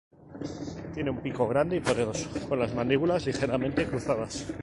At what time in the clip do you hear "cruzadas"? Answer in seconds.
3.85-4.51